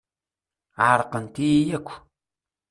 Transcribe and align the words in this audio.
Ɛerqent-iyi 0.87 1.73
akk. 1.77 1.89